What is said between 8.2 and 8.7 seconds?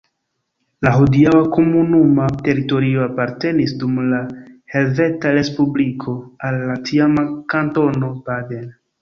Baden.